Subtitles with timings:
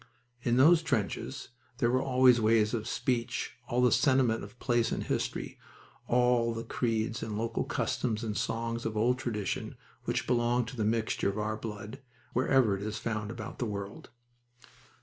[0.41, 4.91] In those trenches there were all the ways of speech, all the sentiment of place
[4.91, 5.59] and history,
[6.07, 9.75] all the creeds and local customs and songs of old tradition
[10.05, 12.01] which belong to the mixture of our blood
[12.33, 14.09] wherever it is found about the world.